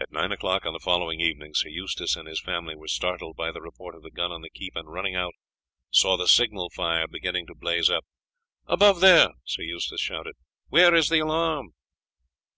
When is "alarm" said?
11.18-11.74